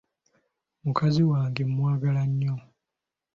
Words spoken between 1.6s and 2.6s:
mwagala nnyo.